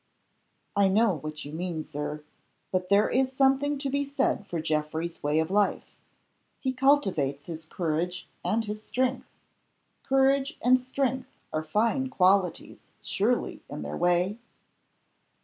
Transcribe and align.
"I 0.75 0.87
know 0.87 1.17
what 1.17 1.45
you 1.45 1.51
mean, 1.53 1.87
Sir. 1.87 2.23
But 2.71 2.89
there 2.89 3.07
is 3.07 3.31
something 3.31 3.77
to 3.77 3.87
be 3.87 4.03
said 4.03 4.47
for 4.47 4.59
Geoffrey's 4.59 5.21
way 5.21 5.37
of 5.39 5.51
life. 5.51 5.95
He 6.59 6.73
cultivates 6.73 7.45
his 7.45 7.65
courage 7.65 8.27
and 8.43 8.65
his 8.65 8.81
strength. 8.81 9.29
Courage 10.01 10.57
and 10.59 10.79
strength 10.79 11.29
are 11.53 11.61
fine 11.63 12.09
qualities, 12.09 12.87
surely, 13.03 13.61
in 13.69 13.83
their 13.83 13.95
way?" 13.95 14.39